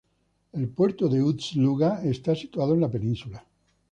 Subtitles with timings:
[0.53, 3.45] El puerto de Ust-Luga está situado en la península.